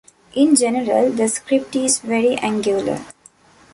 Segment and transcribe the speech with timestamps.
[0.33, 3.05] In general the script is very angular.